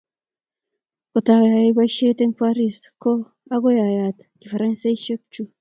[1.11, 3.11] koto owe ayai boisie eng Paris, ko
[3.55, 5.41] akoi ayat kifaransekchu